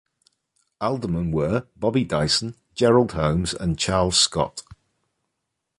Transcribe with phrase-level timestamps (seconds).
[0.81, 4.63] Aldermen were: Bobby Dyson, Gerald Holmes, and Charles Scott.